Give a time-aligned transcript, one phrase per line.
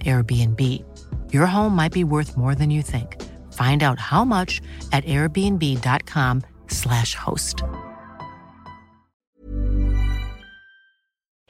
[0.00, 0.60] Airbnb.
[1.32, 3.16] Your home might be worth more than you think.
[3.52, 4.60] Find out how much
[4.92, 7.62] at airbnb.com/slash host.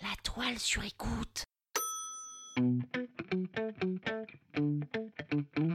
[0.01, 1.45] La toile sur écoute.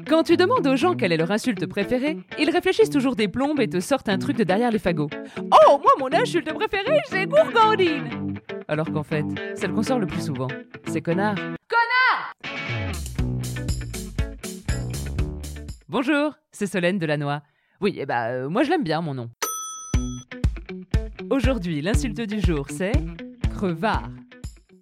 [0.08, 3.60] Quand tu demandes aux gens quelle est leur insulte préférée, ils réfléchissent toujours des plombes
[3.60, 5.10] et te sortent un truc de derrière les fagots.
[5.40, 10.26] Oh, moi, mon insulte préférée, c'est gourgandine Alors qu'en fait, celle qu'on sort le plus
[10.26, 10.48] souvent,
[10.88, 11.02] c'est.
[11.02, 11.36] Connard
[15.90, 17.40] Bonjour, c'est Solène Delannoy.
[17.80, 19.30] Oui, et bah, euh, moi je l'aime bien, mon nom.
[21.30, 22.92] Aujourd'hui, l'insulte du jour, c'est
[23.56, 24.10] crevard.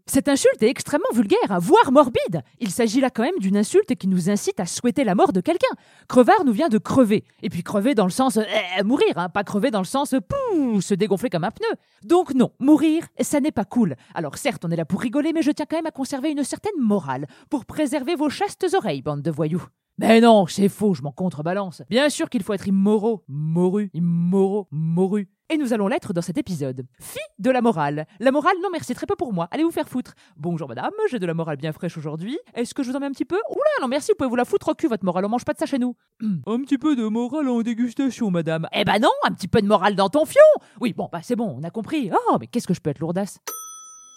[0.07, 2.41] Cette insulte est extrêmement vulgaire, hein, voire morbide.
[2.59, 5.41] Il s'agit là quand même d'une insulte qui nous incite à souhaiter la mort de
[5.41, 5.75] quelqu'un.
[6.07, 7.23] Crevard nous vient de crever.
[7.43, 8.43] Et puis crever dans le sens euh,
[8.83, 11.77] mourir, hein, pas crever dans le sens pouh, se dégonfler comme un pneu.
[12.03, 13.95] Donc non, mourir, ça n'est pas cool.
[14.15, 16.43] Alors certes, on est là pour rigoler, mais je tiens quand même à conserver une
[16.43, 19.67] certaine morale pour préserver vos chastes oreilles, bande de voyous.
[19.97, 21.81] Mais non, c'est faux, je m'en contrebalance.
[21.89, 25.29] Bien sûr qu'il faut être immoraux, moru, immoraux, moru.
[25.49, 26.85] Et nous allons l'être dans cet épisode.
[26.99, 28.05] Fille de la morale.
[28.19, 29.47] La morale, non merci, très peu pour moi.
[29.51, 30.13] Allez vous faire foutre.
[30.35, 32.37] Bonjour madame, j'ai de la morale bien fraîche aujourd'hui.
[32.55, 33.39] Est-ce que je vous en mets un petit peu?
[33.49, 35.53] Oula, non merci, vous pouvez vous la foutre au cul, votre morale, on mange pas
[35.53, 35.95] de ça chez nous.
[36.21, 38.67] un petit peu de morale en dégustation, madame.
[38.73, 40.41] Eh ben non, un petit peu de morale dans ton fion
[40.81, 42.11] Oui, bon, bah c'est bon, on a compris.
[42.11, 43.39] Oh, mais qu'est-ce que je peux être lourdasse?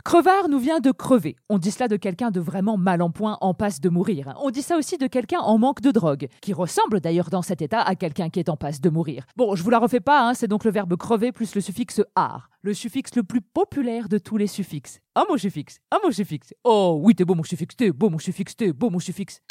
[0.09, 1.37] Crevard nous vient de crever.
[1.51, 4.33] On dit cela de quelqu'un de vraiment mal en point, en passe de mourir.
[4.41, 7.61] On dit ça aussi de quelqu'un en manque de drogue, qui ressemble d'ailleurs dans cet
[7.61, 9.27] état à quelqu'un qui est en passe de mourir.
[9.37, 12.01] Bon, je vous la refais pas, hein, c'est donc le verbe crever plus le suffixe
[12.15, 15.01] ar, le suffixe le plus populaire de tous les suffixes.
[15.15, 16.55] Un mot suffixe, un mot suffixe.
[16.65, 19.43] Oh oui, t'es beau mon suffixe, t'es beau mon suffixe, t'es beau mon suffixe.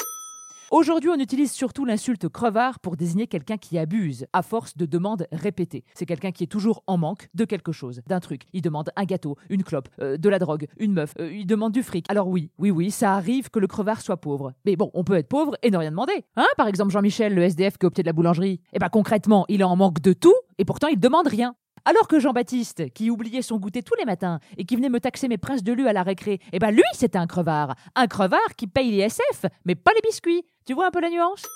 [0.70, 5.26] Aujourd'hui, on utilise surtout l'insulte crevard pour désigner quelqu'un qui abuse, à force de demandes
[5.32, 5.82] répétées.
[5.94, 8.42] C'est quelqu'un qui est toujours en manque de quelque chose, d'un truc.
[8.52, 11.72] Il demande un gâteau, une clope, euh, de la drogue, une meuf, euh, il demande
[11.72, 12.04] du fric.
[12.10, 14.52] Alors oui, oui, oui, ça arrive que le crevard soit pauvre.
[14.66, 16.26] Mais bon, on peut être pauvre et ne rien demander.
[16.36, 18.60] Hein Par exemple, Jean-Michel, le SDF qui au pied de la boulangerie.
[18.74, 21.54] Eh ben concrètement, il est en manque de tout et pourtant il demande rien.
[21.84, 25.28] Alors que Jean-Baptiste, qui oubliait son goûter tous les matins et qui venait me taxer
[25.28, 27.74] mes princes de lu à la récré, eh ben lui, c'était un crevard.
[27.94, 30.44] Un crevard qui paye les SF, mais pas les biscuits.
[30.66, 31.46] Tu vois un peu la nuance?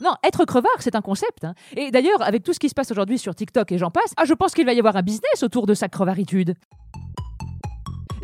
[0.00, 1.44] Non, être crevard, c'est un concept.
[1.44, 1.54] hein.
[1.76, 4.24] Et d'ailleurs, avec tout ce qui se passe aujourd'hui sur TikTok et j'en passe, ah,
[4.24, 6.54] je pense qu'il va y avoir un business autour de sa crevaritude.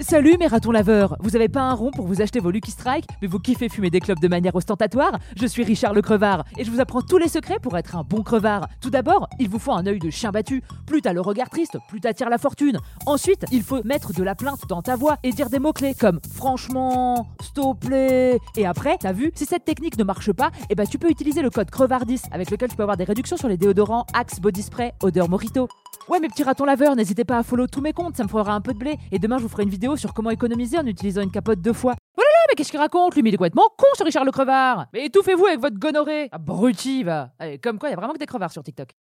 [0.00, 3.04] Salut mes ratons laveurs Vous avez pas un rond pour vous acheter vos Lucky Strike,
[3.20, 5.19] mais vous kiffez fumer des clopes de manière ostentatoire?
[5.36, 8.04] Je suis Richard le crevard, et je vous apprends tous les secrets pour être un
[8.04, 8.69] bon crevard.
[8.81, 10.62] Tout d'abord, il vous faut un œil de chien battu.
[10.87, 12.78] Plus t'as le regard triste, plus t'attires la fortune.
[13.06, 16.20] Ensuite, il faut mettre de la plainte dans ta voix et dire des mots-clés comme
[16.32, 18.38] «franchement »,«s'il te plaît».
[18.56, 21.42] Et après, t'as vu, si cette technique ne marche pas, eh ben tu peux utiliser
[21.42, 24.62] le code crevardis avec lequel tu peux avoir des réductions sur les déodorants Axe Body
[24.62, 25.69] Spray Odeur Mojito.
[26.08, 28.54] Ouais, mes petits ratons laveurs, n'hésitez pas à follow tous mes comptes, ça me fera
[28.54, 28.97] un peu de blé.
[29.12, 31.72] Et demain, je vous ferai une vidéo sur comment économiser en utilisant une capote deux
[31.72, 31.94] fois.
[32.16, 34.32] Oh là là, mais qu'est-ce qu'il raconte Lui, il est complètement con, ce Richard le
[34.32, 38.15] crevard Mais étouffez-vous avec votre gonorrhée Abruti, va Allez, Comme quoi, il y a vraiment
[38.15, 38.91] que des crevards sur TikTok.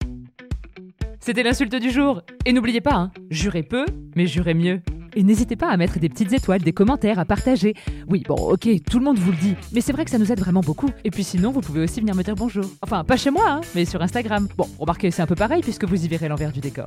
[1.20, 2.22] C'était l'insulte du jour.
[2.44, 3.84] Et n'oubliez pas, hein, jurez peu,
[4.14, 4.80] mais jurez mieux.
[5.16, 7.74] Et n'hésitez pas à mettre des petites étoiles, des commentaires, à partager.
[8.08, 10.30] Oui, bon, ok, tout le monde vous le dit, mais c'est vrai que ça nous
[10.30, 10.90] aide vraiment beaucoup.
[11.04, 12.64] Et puis sinon, vous pouvez aussi venir me dire bonjour.
[12.82, 14.46] Enfin, pas chez moi, hein, mais sur Instagram.
[14.56, 16.86] Bon, remarquez, c'est un peu pareil puisque vous y verrez l'envers du décor.